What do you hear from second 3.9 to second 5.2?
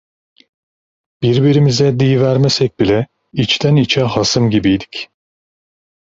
hasım gibiydik.